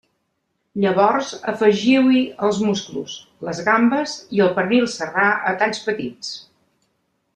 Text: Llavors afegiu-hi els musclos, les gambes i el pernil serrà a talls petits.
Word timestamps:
Llavors 0.83 1.33
afegiu-hi 1.51 2.23
els 2.47 2.61
musclos, 2.69 3.17
les 3.49 3.61
gambes 3.67 4.15
i 4.39 4.43
el 4.47 4.51
pernil 4.57 4.89
serrà 4.95 5.27
a 5.51 5.55
talls 5.61 5.85
petits. 5.91 6.33